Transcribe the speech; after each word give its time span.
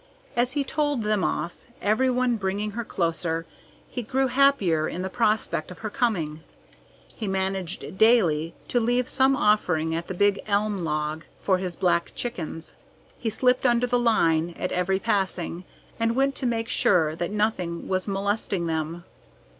As 0.35 0.53
he 0.53 0.63
told 0.63 1.03
them 1.03 1.23
off, 1.23 1.65
every 1.79 2.09
one 2.09 2.35
bringing 2.35 2.71
her 2.71 2.83
closer, 2.83 3.45
he 3.87 4.01
grew 4.01 4.25
happier 4.29 4.87
in 4.87 5.03
the 5.03 5.11
prospect 5.11 5.69
of 5.69 5.77
her 5.85 5.91
coming. 5.91 6.39
He 7.15 7.27
managed 7.27 7.99
daily 7.99 8.55
to 8.69 8.79
leave 8.79 9.07
some 9.07 9.35
offering 9.35 9.93
at 9.93 10.07
the 10.07 10.15
big 10.15 10.39
elm 10.47 10.79
log 10.79 11.25
for 11.39 11.59
his 11.59 11.75
black 11.75 12.13
chickens. 12.15 12.73
He 13.19 13.29
slipped 13.29 13.67
under 13.67 13.85
the 13.85 13.99
line 13.99 14.55
at 14.57 14.71
every 14.71 14.97
passing, 14.97 15.65
and 15.99 16.15
went 16.15 16.33
to 16.37 16.47
make 16.47 16.67
sure 16.67 17.15
that 17.15 17.29
nothing 17.29 17.87
was 17.87 18.07
molesting 18.07 18.65
them. 18.65 19.03